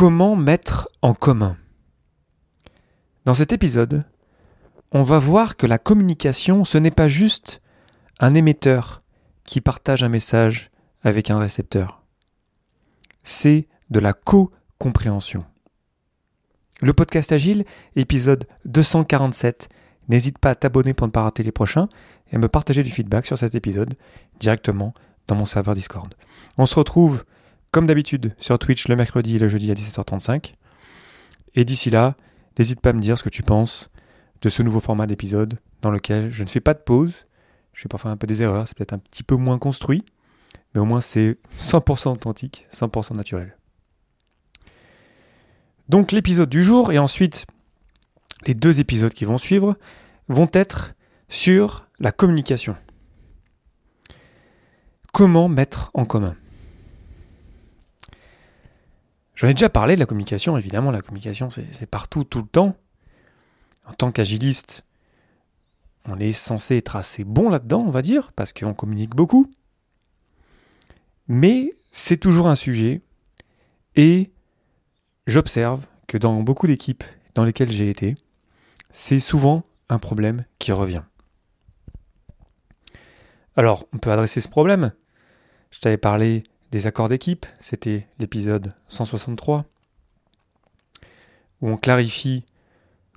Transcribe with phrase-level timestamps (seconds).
[0.00, 1.58] Comment mettre en commun
[3.26, 4.06] Dans cet épisode,
[4.92, 7.60] on va voir que la communication, ce n'est pas juste
[8.18, 9.02] un émetteur
[9.44, 10.70] qui partage un message
[11.02, 12.02] avec un récepteur.
[13.24, 15.44] C'est de la co-compréhension.
[16.80, 19.68] Le podcast Agile, épisode 247.
[20.08, 21.90] N'hésite pas à t'abonner pour ne pas rater les prochains
[22.32, 23.92] et me partager du feedback sur cet épisode
[24.38, 24.94] directement
[25.28, 26.14] dans mon serveur Discord.
[26.56, 27.22] On se retrouve
[27.70, 30.54] comme d'habitude sur Twitch le mercredi et le jeudi à 17h35.
[31.54, 32.16] Et d'ici là,
[32.58, 33.90] n'hésite pas à me dire ce que tu penses
[34.42, 37.26] de ce nouveau format d'épisode dans lequel je ne fais pas de pause.
[37.72, 40.04] Je fais parfois un peu des erreurs, c'est peut-être un petit peu moins construit,
[40.74, 43.56] mais au moins c'est 100% authentique, 100% naturel.
[45.88, 47.46] Donc l'épisode du jour et ensuite
[48.46, 49.76] les deux épisodes qui vont suivre
[50.28, 50.94] vont être
[51.28, 52.76] sur la communication.
[55.12, 56.36] Comment mettre en commun?
[59.40, 62.76] J'en ai déjà parlé de la communication, évidemment, la communication c'est partout, tout le temps.
[63.86, 64.84] En tant qu'agiliste,
[66.04, 69.50] on est censé être assez bon là-dedans, on va dire, parce qu'on communique beaucoup.
[71.26, 73.00] Mais c'est toujours un sujet,
[73.96, 74.30] et
[75.26, 78.18] j'observe que dans beaucoup d'équipes dans lesquelles j'ai été,
[78.90, 81.04] c'est souvent un problème qui revient.
[83.56, 84.92] Alors, on peut adresser ce problème.
[85.70, 89.64] Je t'avais parlé des accords d'équipe, c'était l'épisode 163,
[91.60, 92.44] où on clarifie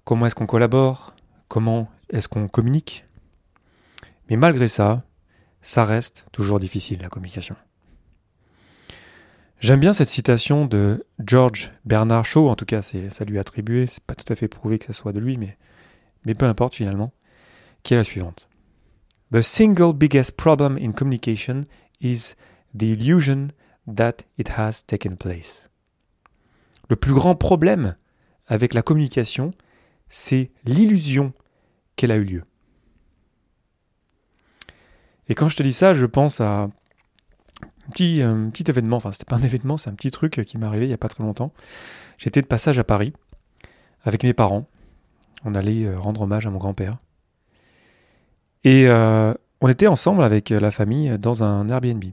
[0.03, 1.13] comment est-ce qu'on collabore,
[1.47, 3.05] comment est-ce qu'on communique.
[4.29, 5.03] Mais malgré ça,
[5.61, 7.55] ça reste toujours difficile, la communication.
[9.59, 13.87] J'aime bien cette citation de George Bernard Shaw, en tout cas c'est, ça lui attribué,
[13.87, 15.57] c'est pas tout à fait prouvé que ce soit de lui, mais,
[16.25, 17.13] mais peu importe finalement,
[17.81, 18.49] qui est la suivante.
[19.31, 21.63] The single biggest problem in communication
[22.01, 22.35] is
[22.77, 23.49] the illusion
[23.87, 25.63] that it has taken place.
[26.89, 27.95] Le plus grand problème
[28.47, 29.51] avec la communication,
[30.09, 31.33] c'est l'illusion
[31.95, 32.43] qu'elle a eu lieu.
[35.29, 36.71] Et quand je te dis ça, je pense à un
[37.91, 40.89] petit, événement, enfin c'était pas un événement, c'est un petit truc qui m'est arrivé il
[40.89, 41.51] n'y a pas très longtemps.
[42.17, 43.13] J'étais de passage à Paris
[44.03, 44.67] avec mes parents.
[45.45, 46.97] On allait euh, rendre hommage à mon grand-père.
[48.63, 52.03] Et euh, on était ensemble avec la famille dans un Airbnb.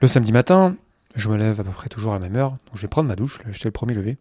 [0.00, 0.76] Le samedi matin,
[1.16, 3.08] je me lève à peu près toujours à la même heure, donc je vais prendre
[3.08, 4.16] ma douche, j'étais le premier levé.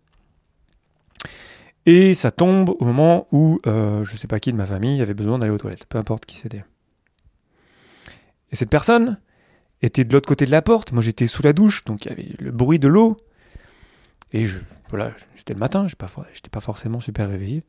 [1.86, 5.00] Et ça tombe au moment où euh, je ne sais pas qui de ma famille
[5.04, 6.66] avait besoin d'aller aux toilettes, peu importe qui c'était.
[8.52, 9.20] Et cette personne
[9.84, 12.12] était de l'autre côté de la porte, moi j'étais sous la douche, donc il y
[12.12, 13.18] avait le bruit de l'eau.
[14.34, 14.48] Et
[14.90, 17.64] voilà, c'était le matin, je n'étais pas forcément super réveillé.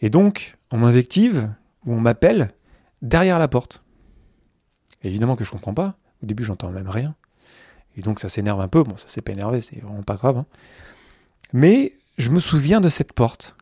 [0.00, 1.48] Et donc, on m'invective,
[1.86, 2.50] ou on m'appelle,
[3.00, 3.84] derrière la porte.
[5.04, 7.14] évidemment que je comprends pas, au début j'entends même rien.
[7.96, 8.82] Et donc ça s'énerve un peu.
[8.82, 10.38] Bon, ça s'est pas énervé, c'est vraiment pas grave.
[10.38, 10.46] Hein.
[11.52, 13.56] Mais je me souviens de cette porte.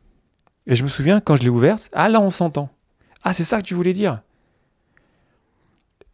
[0.66, 2.70] Et je me souviens quand je l'ai ouverte, ah là on s'entend.
[3.24, 4.22] Ah c'est ça que tu voulais dire.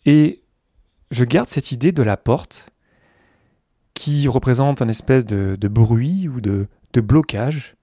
[0.06, 0.42] Et
[1.10, 2.70] je garde cette idée de la porte
[3.94, 7.74] qui représente un espèce de, bruit ou de, blocage,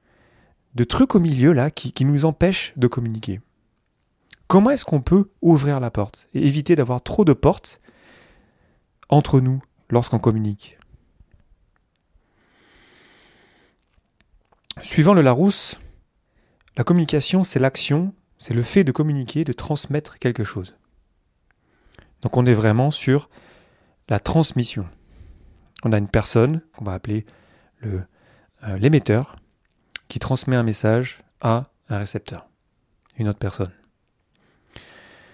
[0.73, 3.41] de trucs au milieu là qui, nous empêchent de communiquer.
[4.47, 7.81] Comment est-ce qu'on peut ouvrir la porte et éviter d'avoir trop de portes
[9.09, 10.78] entre nous lorsqu'on communique.
[14.81, 15.79] Suivant le Larousse,
[16.78, 20.75] la communication, c'est l'action, c'est le fait de communiquer, de transmettre quelque chose.
[22.22, 23.29] Donc on est vraiment sur
[24.09, 24.88] la transmission.
[25.84, 27.25] On a une personne qu'on va appeler
[27.79, 28.02] le,
[28.63, 29.38] euh, l'émetteur
[30.07, 32.47] qui transmet un message à un récepteur,
[33.17, 33.72] une autre personne.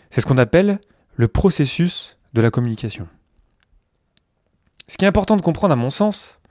[0.10, 0.80] C'est ce qu'on appelle
[1.16, 3.08] le processus de la communication.
[4.91, 6.41] Ce qui est important de comprendre à mon sens,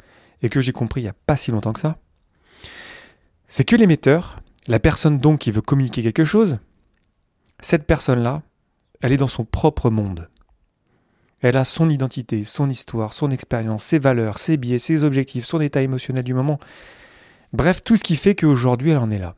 [0.40, 1.98] et que j'ai compris il n'y a pas si longtemps que ça,
[3.48, 6.58] c'est que l'émetteur, la personne donc qui veut communiquer quelque chose,
[7.58, 8.42] cette personne-là,
[9.02, 10.30] elle est dans son propre monde.
[11.40, 15.60] Elle a son identité, son histoire, son expérience, ses valeurs, ses biais, ses objectifs, son
[15.60, 16.58] état émotionnel du moment.
[17.52, 19.36] Bref, tout ce qui fait qu'aujourd'hui elle en est là.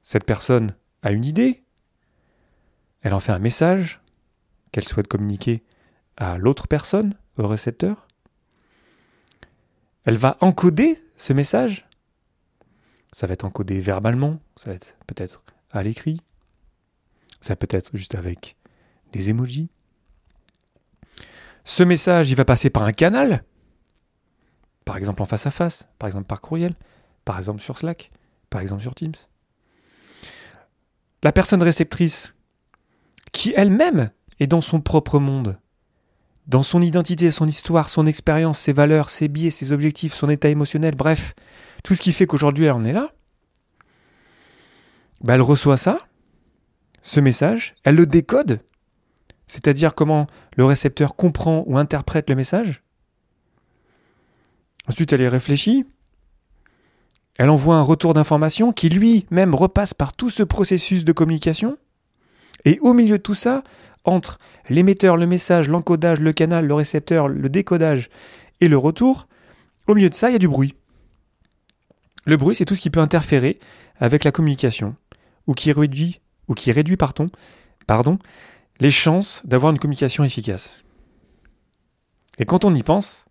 [0.00, 1.62] Cette personne a une idée,
[3.02, 4.00] elle en fait un message
[4.72, 5.62] qu'elle souhaite communiquer
[6.18, 8.06] à l'autre personne, au récepteur.
[10.04, 11.88] Elle va encoder ce message.
[13.12, 16.20] Ça va être encodé verbalement, ça va être peut-être à l'écrit,
[17.40, 18.56] ça peut être juste avec
[19.12, 19.70] des emojis.
[21.64, 23.44] Ce message, il va passer par un canal,
[24.84, 26.74] par exemple en face à face, par exemple par courriel,
[27.24, 28.10] par exemple sur Slack,
[28.50, 29.14] par exemple sur Teams.
[31.22, 32.34] La personne réceptrice,
[33.32, 34.10] qui elle-même
[34.40, 35.58] est dans son propre monde,
[36.48, 40.48] dans son identité, son histoire, son expérience, ses valeurs, ses biais, ses objectifs, son état
[40.48, 41.34] émotionnel, bref,
[41.84, 43.12] tout ce qui fait qu'aujourd'hui elle en est là,
[45.20, 46.00] bah, elle reçoit ça,
[47.02, 48.60] ce message, elle le décode,
[49.46, 52.82] c'est-à-dire comment le récepteur comprend ou interprète le message.
[54.88, 55.84] Ensuite, elle y réfléchit.
[57.38, 61.78] Elle envoie un retour d'information qui lui-même repasse par tout ce processus de communication.
[62.64, 63.62] Et au milieu de tout ça,
[64.08, 64.38] entre
[64.68, 68.10] l'émetteur, le message, l'encodage, le canal, le récepteur, le décodage
[68.60, 69.28] et le retour,
[69.86, 70.74] au milieu de ça, il y a du bruit.
[72.26, 73.58] Le bruit, c'est tout ce qui peut interférer
[73.96, 74.96] avec la communication,
[75.46, 77.28] ou qui réduit, ou qui réduit pardon,
[77.86, 78.18] pardon,
[78.80, 80.82] les chances d'avoir une communication efficace.
[82.38, 83.26] Et quand on y pense,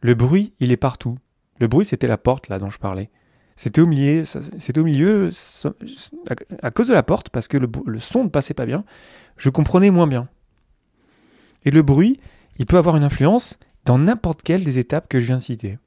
[0.00, 1.16] le bruit, il est partout.
[1.60, 3.10] Le bruit, c'était la porte là dont je parlais.
[3.56, 5.30] C'était au milieu, c'était au milieu
[6.62, 8.84] à cause de la porte, parce que le, son ne passait pas bien,
[9.36, 10.28] je comprenais moins bien.
[11.64, 12.18] Et le bruit,
[12.56, 15.78] il peut avoir une influence dans n'importe quelle des étapes que je viens de citer.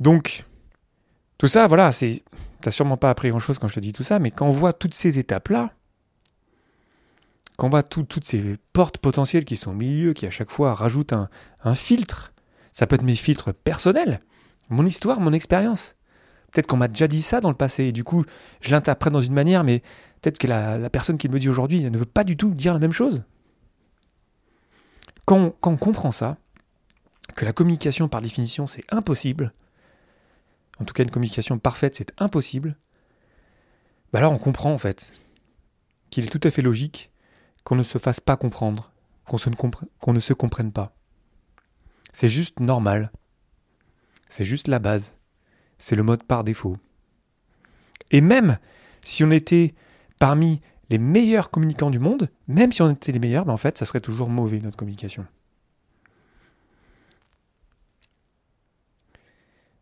[0.00, 0.44] Donc,
[1.38, 2.22] tout ça, voilà, c'est.
[2.60, 4.52] T'as sûrement pas appris grand chose quand je te dis tout ça, mais quand on
[4.52, 5.74] voit toutes ces étapes-là,
[7.58, 10.74] quand on voit toutes ces portes potentielles qui sont au milieu, qui à chaque fois
[10.74, 11.12] rajoutent
[11.62, 12.33] un filtre,
[12.74, 14.18] ça peut être mes filtres personnels,
[14.68, 15.94] mon histoire, mon expérience.
[16.50, 18.24] Peut-être qu'on m'a déjà dit ça dans le passé, et du coup,
[18.60, 19.80] je l'interprète dans une manière, mais
[20.20, 22.80] peut-être que la, personne qui me dit aujourd'hui ne veut pas du tout dire la
[22.80, 23.22] même chose.
[25.24, 26.36] Quand, on comprend ça,
[27.36, 29.54] que la communication par définition c'est impossible,
[30.80, 32.76] en tout cas une communication parfaite c'est impossible,
[34.12, 35.12] bah alors on comprend en fait
[36.10, 37.10] qu'il est tout à fait logique
[37.62, 38.92] qu'on ne se fasse pas comprendre,
[39.26, 39.38] qu'on
[40.00, 40.94] qu'on ne se comprenne pas.
[42.14, 43.12] C'est juste normal.
[44.30, 45.12] C'est juste la base
[45.84, 46.78] c'est le mode par défaut.
[48.10, 48.58] Et même
[49.02, 49.74] si on était
[50.18, 53.76] parmi les meilleurs communicants du monde, même si on était les meilleurs, ben en fait,
[53.76, 55.26] ça serait toujours mauvais notre communication.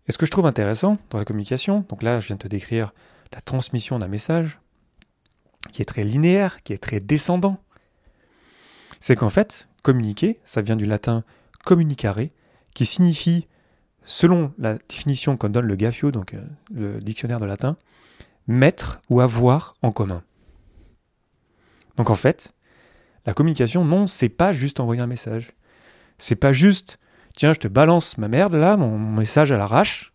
[0.09, 2.49] Et ce que je trouve intéressant dans la communication, donc là je viens de te
[2.49, 2.93] décrire
[3.33, 4.59] la transmission d'un message,
[5.71, 7.63] qui est très linéaire, qui est très descendant,
[8.99, 11.23] c'est qu'en fait, communiquer, ça vient du latin
[11.65, 12.29] communicare,
[12.75, 13.47] qui signifie
[14.05, 16.43] selon la définition qu'en donne le Gaffio, donc euh,
[16.73, 17.77] le dictionnaire de latin,
[18.47, 20.23] mettre ou avoir en commun.
[21.97, 22.53] Donc en fait,
[23.27, 25.53] la communication, non, c'est pas juste envoyer un message.
[26.19, 26.99] C'est pas juste,
[27.37, 30.13] tiens, je te balance ma merde là, mon, message à l'arrache,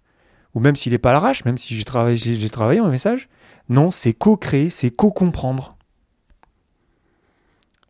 [0.54, 3.30] ou même s'il n'est pas à l'arrache, même si j'ai travaillé, j'ai travaillé mon message.
[3.70, 5.78] Non, c'est co-créer, c'est co-comprendre.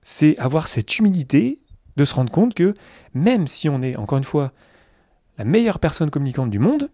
[0.04, 1.60] C'est avoir cette humilité
[1.98, 2.74] de se rendre compte que
[3.14, 4.54] même si on est, encore une fois,
[5.38, 6.90] la meilleure personne communicante du monde,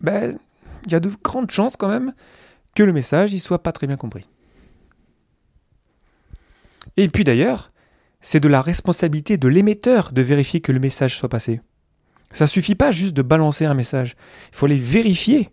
[0.00, 0.38] ben,
[0.86, 2.14] il y a de grandes chances quand même
[2.74, 4.28] que le message ne soit pas très bien compris.
[6.96, 7.72] Et puis d'ailleurs,
[8.20, 11.60] c'est de la responsabilité de l'émetteur de vérifier que le message soit passé.
[12.32, 14.16] Ça suffit pas juste de balancer un message,
[14.52, 15.50] il faut aller vérifier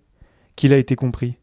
[0.56, 1.38] qu'il a été compris.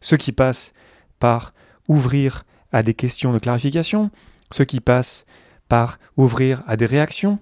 [0.00, 0.72] Ce qui passe
[1.18, 1.52] par
[1.88, 4.10] ouvrir à des questions de clarification,
[4.50, 5.24] ce qui passe
[5.68, 7.38] par ouvrir à des réactions,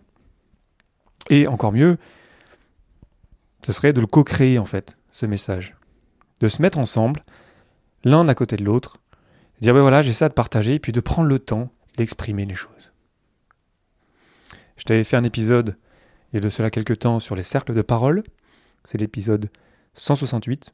[1.31, 1.99] et encore mieux,
[3.67, 5.77] ce serait de le co-créer en fait, ce message.
[6.41, 7.25] De se mettre ensemble,
[8.05, 8.99] l'un à côté de l'autre,
[9.61, 12.93] dire ben voilà, j'essaie de partager, et puis de prendre le temps d'exprimer les choses.
[14.77, 15.77] Je t'avais fait un épisode,
[16.33, 18.23] il y a de cela quelques temps, sur les cercles de parole.
[18.85, 19.51] C'est l'épisode
[19.95, 20.73] 168,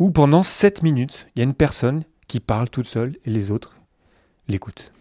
[0.00, 3.50] où pendant 7 minutes, il y a une personne qui parle toute seule et les
[3.50, 3.76] autres
[4.48, 4.92] l'écoutent.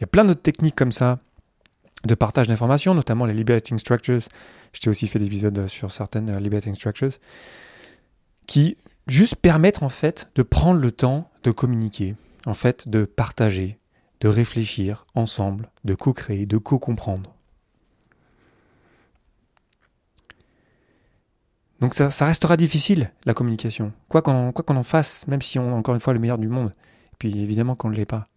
[0.00, 1.18] Il y a plein d'autres techniques comme ça
[2.04, 4.22] de partage d'informations, notamment les liberating structures.
[4.72, 7.12] Je t'ai aussi fait des épisodes sur certaines euh, liberating structures
[8.46, 12.14] qui juste permettent en fait de prendre le temps de communiquer,
[12.46, 13.78] en fait de partager,
[14.20, 17.34] de réfléchir ensemble, de co-créer, de co-comprendre.
[21.80, 23.92] Donc ça, ça, restera difficile, la communication.
[24.08, 26.74] Quoi qu'on en fasse, même si on encore une fois le meilleur du monde.
[27.12, 28.28] Et puis évidemment qu'on ne l'est pas.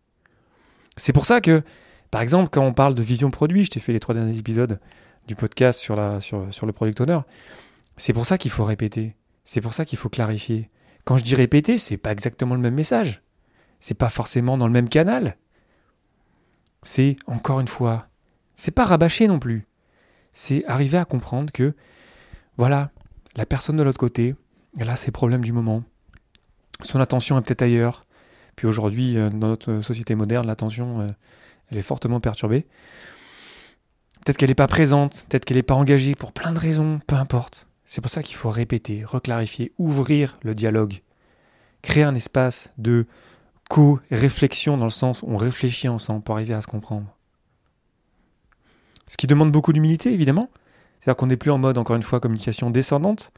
[0.95, 1.63] C'est pour ça que
[2.13, 4.79] par exemple, quand on parle de vision produit, je t'ai fait les trois derniers épisodes
[5.25, 7.19] du podcast sur, la, le product owner,
[7.97, 9.15] c'est pour ça qu'il faut répéter.
[9.45, 10.69] C'est pour ça qu'il faut clarifier.
[11.05, 13.23] Quand je dis répéter, c'est pas exactement le même message.
[13.79, 15.37] C'est pas forcément dans le même canal.
[16.83, 18.09] C'est, encore une fois,
[18.53, 19.65] c'est pas rabâcher non plus.
[20.33, 21.73] C'est arriver à comprendre que,
[22.57, 22.91] voilà,
[23.35, 24.35] la personne de l'autre côté,
[24.77, 25.83] elle a ses problèmes du moment.
[26.81, 28.05] Son attention est peut-être ailleurs.
[28.55, 31.07] Puis aujourd'hui, euh, dans notre société moderne, l'attention, euh,
[31.69, 32.65] elle est fortement perturbée.
[34.23, 37.15] Peut-être qu'elle n'est pas présente, peut-être qu'elle n'est pas engagée pour plein de raisons, peu
[37.15, 37.67] importe.
[37.85, 41.01] C'est pour ça qu'il faut répéter, reclarifier, ouvrir le dialogue.
[41.81, 43.07] créer un espace de
[43.69, 47.13] co-réflexion dans le sens où on réfléchit ensemble pour arriver à se comprendre.
[49.07, 50.49] Ce qui demande beaucoup d'humilité, évidemment.
[51.01, 53.31] C'est-à-dire qu'on n'est plus en mode, encore une fois, communication descendante.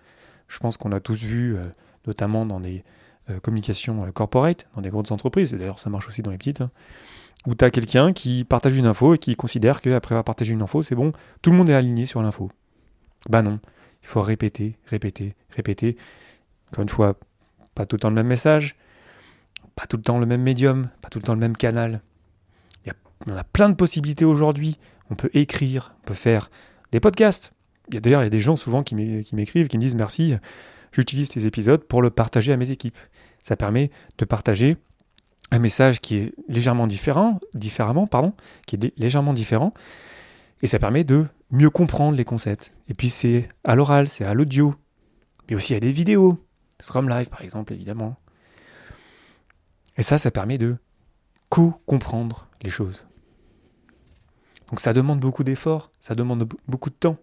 [0.48, 1.64] Je pense qu'on a tous vu, euh,
[2.06, 2.84] notamment dans des
[3.30, 6.62] euh, communications euh, corporate, dans des grosses entreprises, d'ailleurs ça marche aussi dans les petites,
[6.62, 6.72] hein,
[7.48, 10.62] où tu as quelqu'un qui partage une info et qui considère qu'après avoir partagé une
[10.62, 12.52] info, c'est bon, tout le monde est aligné sur l'info.
[13.30, 13.60] Bah non,
[14.04, 15.98] il faut répéter, répéter, répéter.
[16.70, 17.18] Encore une fois,
[17.74, 18.76] pas tout le temps le même message,
[19.76, 22.02] pas tout le temps le même médium, pas tout le temps le même canal.
[22.84, 22.96] Il y a,
[23.28, 24.78] on a plein de possibilités aujourd'hui.
[25.10, 26.50] On peut écrire, on peut faire
[26.92, 27.52] des podcasts.
[27.90, 30.36] D'ailleurs il y a des gens souvent qui m'écrivent, qui me disent merci,
[30.96, 32.98] j'utilise tes épisodes pour le partager à mes équipes.
[33.44, 34.78] Ça permet de partager
[35.52, 38.34] un message qui est légèrement différent, différemment, pardon,
[38.66, 39.74] qui est légèrement différent,
[40.62, 42.74] et ça permet de mieux comprendre les concepts.
[42.88, 44.74] Et puis c'est à l'oral, c'est à l'audio,
[45.50, 46.40] mais aussi à des vidéos,
[46.80, 48.16] Scrum Live par exemple, évidemment.
[49.98, 50.78] Et ça, ça permet de
[51.50, 53.06] co-comprendre les choses.
[54.70, 57.18] Donc ça demande beaucoup d'efforts, ça demande beaucoup de temps.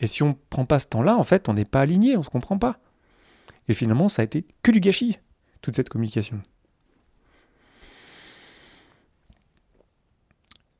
[0.00, 2.20] Et si on ne prend pas ce temps-là, en fait, on n'est pas aligné, on
[2.20, 2.78] ne se comprend pas.
[3.68, 5.18] Et finalement, ça a été que du gâchis,
[5.60, 6.40] toute cette communication.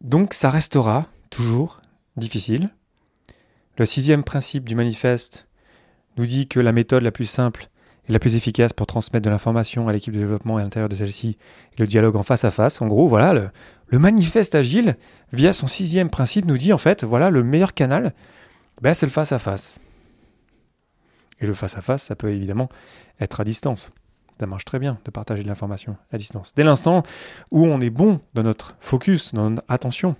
[0.01, 1.81] Donc ça restera toujours
[2.17, 2.71] difficile.
[3.77, 5.49] Le sixième principe du manifeste
[6.17, 7.69] nous dit que la méthode la plus simple
[8.09, 10.89] et la plus efficace pour transmettre de l'information à l'équipe de développement et à l'intérieur
[10.89, 11.37] de celle-ci
[11.73, 12.81] est le dialogue en face à face.
[12.81, 13.51] En gros, voilà, le,
[13.89, 14.97] le manifeste agile,
[15.33, 18.15] via son sixième principe, nous dit en fait, voilà, le meilleur canal,
[18.81, 19.79] ben, c'est le face-à-face.
[21.41, 22.69] Et le face-à-face, ça peut évidemment
[23.21, 23.93] être à distance.
[24.39, 26.53] Ça marche très bien de partager de l'information à distance.
[26.55, 27.03] Dès l'instant
[27.51, 30.17] où on est bon dans notre focus, dans notre attention.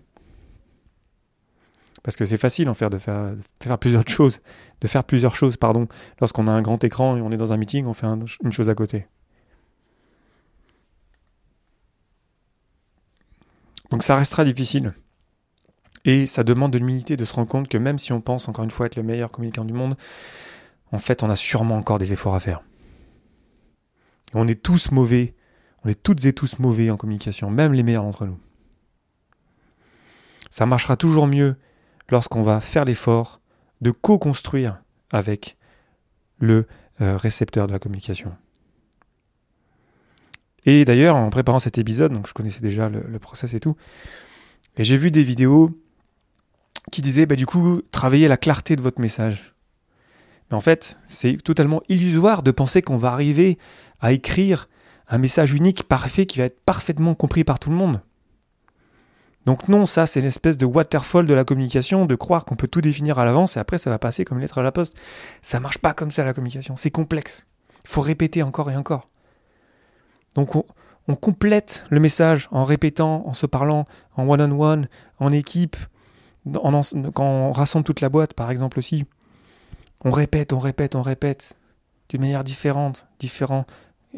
[2.03, 4.41] Parce que c'est facile en faire de faire, faire plusieurs choses,
[4.81, 5.87] de faire plusieurs choses, pardon.
[6.21, 8.69] Lorsqu'on a un grand écran et on est dans un meeting, on fait une chose
[8.69, 9.07] à côté.
[13.91, 14.95] Donc ça restera difficile.
[16.09, 18.65] Et ça demande de l'humilité de se rendre compte que même si on pense encore
[18.65, 19.95] une fois être le meilleur communicant du monde,
[20.91, 22.63] en fait on a sûrement encore des efforts à faire.
[24.33, 25.35] On est tous mauvais,
[25.85, 28.39] on est toutes et tous mauvais en communication, même les meilleurs d'entre nous.
[30.49, 31.57] Ça marchera toujours mieux
[32.09, 33.39] lorsqu'on va faire l'effort
[33.83, 34.81] de co-construire
[35.13, 35.59] avec
[36.39, 36.67] le
[37.03, 38.35] euh, récepteur de la communication.
[40.65, 43.77] Et d'ailleurs, en préparant cet épisode, donc je connaissais déjà le, le process et tout,
[44.79, 45.79] j'ai vu des vidéos
[46.89, 49.55] qui disait bah, du coup, travaillez la clarté de votre message.
[50.51, 53.59] Mais en fait, c'est totalement illusoire de penser qu'on va arriver
[54.01, 54.69] à écrire
[55.09, 58.01] un message unique, parfait, qui va être parfaitement compris par tout le monde.
[59.47, 62.69] Donc non, ça c'est une espèce de waterfall de la communication, de croire qu'on peut
[62.69, 64.95] tout définir à l'avance et après ça va passer comme une lettre à la poste.
[65.41, 67.47] Ça marche pas comme ça la communication, c'est complexe.
[67.85, 69.07] Il faut répéter encore et encore.
[70.35, 70.65] Donc on,
[71.07, 74.87] on complète le message en répétant, en se parlant, en one-on-one,
[75.19, 75.79] en équipe,
[76.53, 79.05] quand on rassemble toute la boîte, par exemple aussi,
[80.05, 81.55] on répète, on répète, on répète,
[82.09, 83.67] d'une manière différente, différents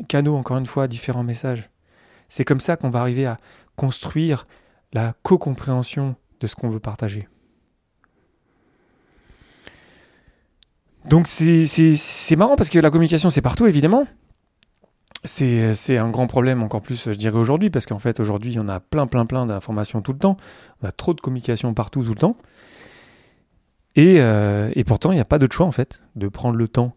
[0.08, 1.70] canaux, encore une fois, différents messages.
[2.28, 3.38] C'est comme ça qu'on va arriver à
[3.76, 4.46] construire
[4.92, 7.28] la co-compréhension de ce qu'on veut partager.
[11.06, 14.04] Donc c'est marrant parce que la communication c'est partout évidemment,
[15.24, 18.80] c'est un grand problème encore plus, je dirais, aujourd'hui, parce qu'en fait, aujourd'hui, on a
[18.80, 20.36] plein, plein, plein d'informations tout le temps.
[20.82, 22.36] On a trop de communication partout, tout le temps.
[23.96, 26.96] Et, euh, pourtant, il n'y a pas d'autre choix, en fait, de prendre le temps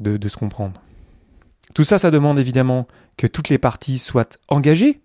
[0.00, 0.80] de, se comprendre.
[1.74, 5.02] Tout ça, ça demande évidemment que toutes les parties soient engagées.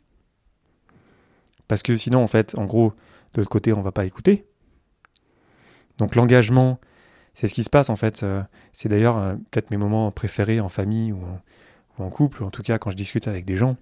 [1.67, 2.93] Parce que sinon, en fait, en gros,
[3.34, 4.46] de l'autre côté, on ne va pas écouter.
[5.98, 6.79] Donc l'engagement,
[7.34, 8.24] c'est ce qui se passe, en fait.
[8.24, 8.41] Euh,
[8.72, 11.41] c'est d'ailleurs euh, peut-être mes moments préférés en famille ou en
[12.00, 13.77] en couple, ou en tout cas quand je discute avec des gens,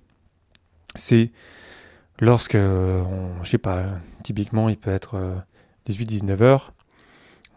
[0.96, 1.32] c'est
[2.20, 3.86] lorsque, on, je sais pas,
[4.24, 5.44] typiquement il peut être
[5.90, 6.74] 18-19 euh, heures,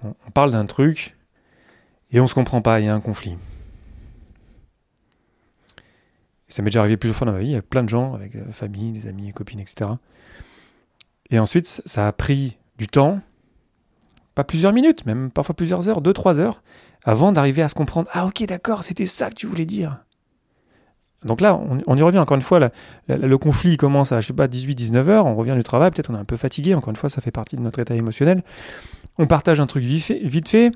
[0.03, 1.17] on, parle d'un truc
[2.11, 3.37] et on se comprend pas, il y a un conflit.
[6.49, 8.15] Ça m'est déjà arrivé plusieurs fois dans ma vie, il y a plein de gens,
[8.15, 9.91] avec euh, famille, des amis, copines, etc.
[11.31, 13.21] Et ensuite, ça a pris du temps,
[14.35, 16.63] pas plusieurs minutes, même parfois plusieurs heures, deux, trois heures,
[17.03, 18.09] avant d'arriver à se comprendre.
[18.13, 20.05] Ah ok, d'accord, c'était ça que tu voulais dire.
[21.25, 22.71] Donc là, on, y revient encore une fois,
[23.09, 26.15] le conflit commence à, je sais pas, 18-19 heures, on revient du travail, peut-être on
[26.15, 28.43] est un peu fatigué, encore une fois, ça fait partie de notre état émotionnel.
[29.19, 30.73] On partage un truc vite fait,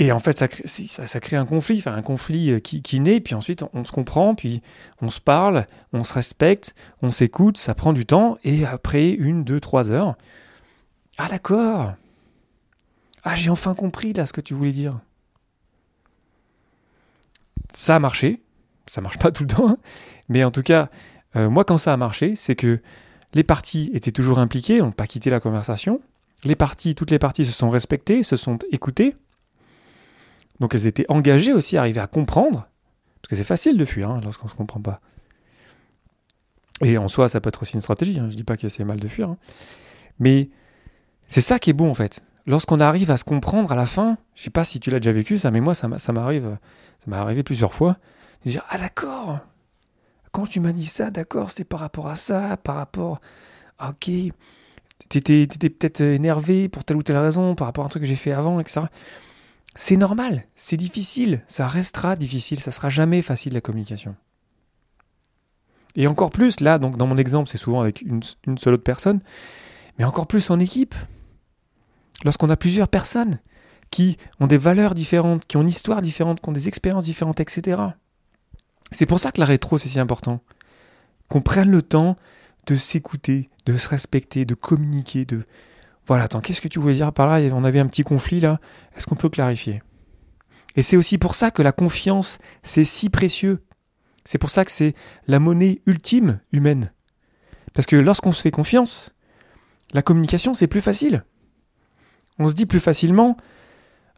[0.00, 3.34] et en fait, ça crée, un conflit, enfin un conflit euh, qui, qui, naît, puis
[3.34, 4.62] ensuite on, se comprend, puis
[5.02, 9.44] on se parle, on se respecte, on s'écoute, ça prend du temps, et après une,
[9.44, 10.16] deux, trois heures,
[11.18, 11.92] ah d'accord,
[13.24, 14.98] ah j'ai enfin compris là ce que tu voulais dire.
[17.74, 18.40] ça a marché.
[18.90, 19.78] Ça marche pas tout le temps,
[20.28, 20.90] mais en tout cas,
[21.36, 22.80] euh, moi, quand ça a marché, c'est que
[23.34, 26.00] les parties étaient toujours impliquées, n'ont pas quitté la conversation.
[26.42, 29.14] Les parties, toutes les parties se sont respectées, se sont écoutées.
[30.58, 32.66] Donc elles étaient engagées aussi, arrivées à comprendre.
[33.22, 35.00] Parce que c'est facile de fuir hein, lorsqu'on ne se comprend pas.
[36.82, 38.18] Et en soi, ça peut être aussi une stratégie.
[38.18, 38.26] Hein.
[38.26, 39.28] Je ne dis pas que c'est mal de fuir.
[39.28, 39.36] Hein.
[40.18, 40.50] Mais
[41.28, 42.20] c'est ça qui est bon en fait.
[42.46, 45.12] Lorsqu'on arrive à se comprendre à la fin, je sais pas si tu l'as déjà
[45.12, 46.58] vécu ça, mais moi ça m'arrive,
[46.98, 47.98] ça m'est arrivé plusieurs fois,
[48.44, 49.40] dire ah d'accord,
[50.32, 53.20] quand tu m'as dit ça, d'accord, c'était par rapport à ça, par rapport,
[53.78, 54.10] ah, ok,
[55.08, 58.08] t'étais étais, peut-être énervé pour telle ou telle raison, par rapport à un truc que
[58.08, 58.86] j'ai fait avant, etc.
[59.74, 64.16] C'est normal, c'est difficile, ça restera difficile, ça sera jamais facile la communication.
[65.96, 68.22] Et encore plus, là, donc dans mon exemple, c'est souvent avec une
[68.58, 69.20] seule autre personne,
[69.98, 70.94] mais encore plus en équipe.
[72.24, 73.38] Lorsqu'on a plusieurs personnes
[73.90, 77.40] qui ont des valeurs différentes, qui ont une histoire différente, qui ont des expériences différentes,
[77.40, 77.82] etc.
[78.92, 80.40] C'est pour ça que la rétro, c'est si important.
[81.28, 82.16] Qu'on prenne le temps
[82.66, 85.44] de s'écouter, de se respecter, de communiquer, de...
[86.06, 87.40] Voilà, attends, qu'est-ce que tu voulais dire par là?
[87.54, 88.60] On avait un petit conflit là.
[88.96, 89.82] Est-ce qu'on peut clarifier?
[90.76, 93.64] Et c'est aussi pour ça que la confiance, c'est si précieux.
[94.24, 94.94] C'est pour ça que c'est
[95.26, 96.92] la monnaie ultime humaine.
[97.74, 99.10] Parce que lorsqu'on se fait confiance,
[99.92, 101.24] la communication, c'est plus facile.
[102.38, 103.36] On se dit plus facilement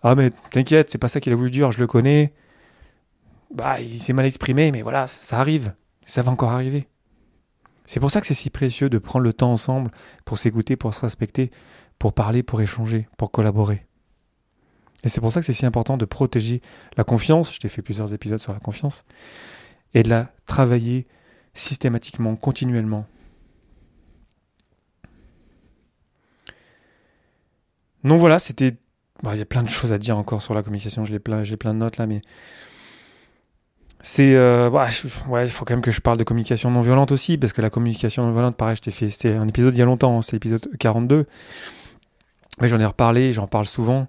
[0.02, 2.32] Ah, mais t'inquiète, c'est pas ça qu'il a voulu dire, je le connais,
[3.52, 5.74] bah, il s'est mal exprimé, mais voilà, ça arrive.
[6.04, 6.88] Ça va encore arriver.
[7.84, 9.90] C'est pour ça que c'est si précieux de prendre le temps ensemble
[10.24, 11.50] pour s'écouter, pour se respecter,
[11.98, 13.86] pour parler, pour échanger, pour collaborer.
[15.04, 16.62] Et c'est pour ça que c'est si important de protéger
[16.96, 17.52] la confiance.
[17.52, 19.04] Je t'ai fait plusieurs épisodes sur la confiance.
[19.94, 21.06] Et de la travailler
[21.54, 23.06] systématiquement, continuellement.
[28.04, 28.76] Donc voilà, c'était.
[29.22, 31.04] Bah, il y a plein de choses à dire encore sur la communication.
[31.04, 32.22] J'ai plein, plein de notes là, mais
[34.02, 34.88] c'est euh, ouais,
[35.44, 37.70] il faut quand même que je parle de communication non violente aussi parce que la
[37.70, 40.22] communication non violente pareil je t'ai fait c'était un épisode il y a longtemps hein,
[40.22, 41.26] c'est l'épisode 42
[42.60, 44.08] mais j'en ai reparlé j'en parle souvent.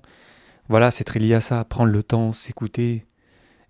[0.67, 3.05] Voilà c'est très lié à ça prendre le temps s'écouter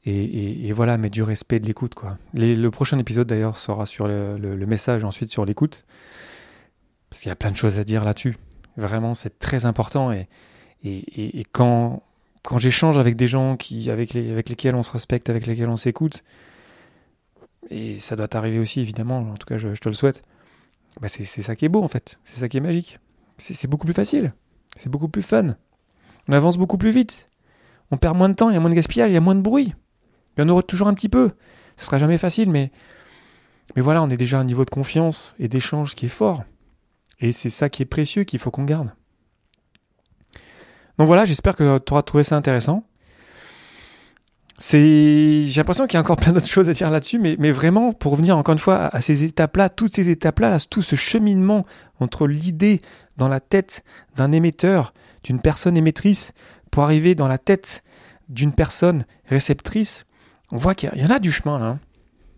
[0.06, 2.18] et, et, voilà mettre du respect de l'écoute quoi.
[2.34, 5.86] Le prochain épisode d'ailleurs sera sur le, le message ensuite sur l'écoute.
[7.10, 8.38] Parce qu'il y a plein de choses à dire là-dessus.
[8.76, 10.28] Vraiment c'est très important et,
[10.84, 12.04] et quand
[12.44, 15.70] quand j'échange avec des gens qui, avec, les, avec lesquels on se respecte, avec lesquels
[15.70, 16.24] on s'écoute,
[17.70, 20.24] et ça doit t'arriver aussi évidemment, en tout cas je, te le souhaite,
[21.02, 23.00] bah c'est ça qui est beau en fait, c'est ça qui est magique.
[23.38, 24.34] C'est beaucoup plus facile,
[24.76, 25.56] c'est beaucoup plus fun,
[26.28, 27.30] on avance beaucoup plus vite,
[27.92, 29.36] on perd moins de temps, il y a moins de gaspillage, il y a moins
[29.36, 29.74] de bruit.
[30.36, 31.32] Il y en aura toujours un petit peu,
[31.78, 32.72] ce sera jamais facile, mais,
[33.76, 36.44] mais voilà, on est déjà à un niveau de confiance et d'échange qui est fort.
[37.20, 38.92] Et c'est ça qui est précieux qu'il faut qu'on garde.
[40.98, 42.84] Donc voilà, j'espère que tu auras trouvé ça intéressant.
[44.58, 47.52] C'est, j'ai l'impression qu'il y a encore plein d'autres choses à dire là-dessus, mais, mais
[47.52, 51.66] vraiment, pour revenir encore une fois à, ces étapes-là, toutes ces étapes-là, tout ce cheminement
[52.00, 52.82] entre l'idée
[53.18, 53.84] dans la tête
[54.16, 56.34] d'un émetteur, d'une personne émettrice,
[56.72, 57.84] pour arriver dans la tête
[58.30, 60.06] d'une personne réceptrice,
[60.52, 61.66] on voit qu'il y, en a du chemin là.
[61.66, 61.80] Hein.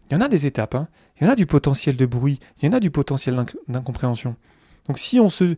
[0.09, 0.87] Il y en a des étapes, hein.
[1.19, 4.35] il y en a du potentiel de bruit, il y en a du potentiel d'incompréhension.
[4.87, 5.55] Donc si on se,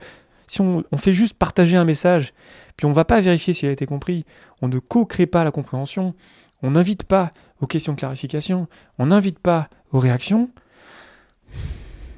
[0.47, 2.33] si on, fait juste partager un message
[2.77, 4.23] puis on ne va pas vérifier s'il a été compris.
[4.62, 6.13] On ne co-crée pas la compréhension.
[6.62, 8.67] On n'invite pas aux questions de clarification.
[8.99, 10.49] On n'invite pas aux réactions.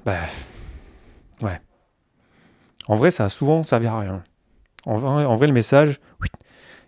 [0.06, 0.18] Bah,
[1.42, 1.62] ouais.
[2.88, 4.24] En vrai, ça a souvent servi à rien.
[4.86, 6.00] En vrai, le message,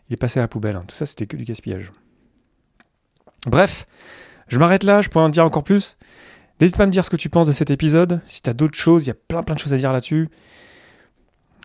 [0.09, 0.75] il est passé à la poubelle.
[0.75, 0.83] Hein.
[0.87, 1.91] Tout ça, c'était que du gaspillage.
[3.47, 3.87] Bref,
[4.47, 5.01] je m'arrête là.
[5.01, 5.97] Je pourrais en dire encore plus.
[6.59, 8.21] N'hésite pas à me dire ce que tu penses de cet épisode.
[8.25, 10.29] Si tu as d'autres choses, il y a plein plein de choses à dire là-dessus.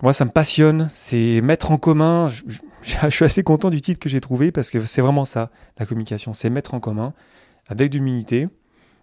[0.02, 0.90] Moi, ça me passionne.
[0.92, 2.28] C'est mettre en commun.
[2.82, 5.86] Je, suis assez content du titre que j'ai trouvé parce que c'est vraiment ça, la
[5.86, 6.32] communication.
[6.32, 7.14] C'est mettre en commun
[7.66, 8.46] avec d'humilité.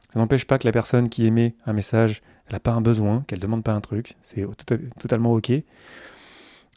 [0.10, 3.26] Ça n'empêche pas que la personne qui émet un message, elle n'a pas un besoin,
[3.28, 4.16] qu'elle ne demande pas un truc.
[4.22, 4.46] C'est
[5.00, 5.52] totalement OK.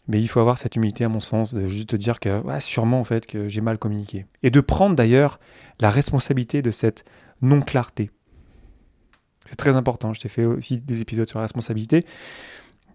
[0.08, 3.04] Mais il faut avoir cette humilité, à mon sens, de juste dire que, sûrement, en
[3.04, 4.26] fait, que j'ai mal communiqué.
[4.42, 5.38] Et de prendre d'ailleurs
[5.78, 7.04] la responsabilité de cette
[7.42, 8.10] non-clarté.
[9.48, 10.12] C'est très important.
[10.12, 12.04] Je t'ai fait aussi des épisodes sur la responsabilité.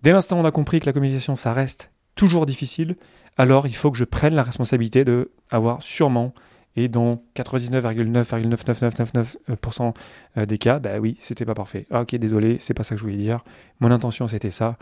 [0.02, 2.96] Dès l'instant où on a compris que la communication, ça reste toujours difficile,
[3.38, 6.34] alors il faut que je prenne la responsabilité de avoir sûrement
[6.76, 9.94] et dans 99,99999%
[10.38, 11.86] euh, des cas, bah oui, c'était pas parfait.
[11.92, 13.40] Ah, ok, désolé, c'est pas ça que je voulais dire.
[13.80, 14.78] Mon intention c'était ça.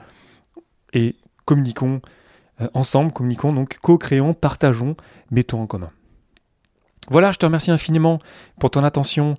[0.94, 2.02] Et communiquons
[2.62, 4.96] euh, ensemble, communiquons donc, co-créons, partageons,
[5.32, 5.90] mettons en commun.
[7.10, 8.20] Voilà, je te remercie infiniment
[8.60, 9.36] pour ton attention,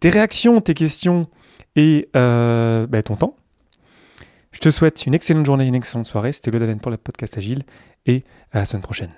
[0.00, 1.28] tes réactions, tes questions
[1.76, 3.36] et euh, bah, ton temps.
[4.54, 6.30] Je te souhaite une excellente journée, une excellente soirée.
[6.30, 7.64] C'était le Daven pour le podcast Agile
[8.06, 9.10] et à la semaine prochaine.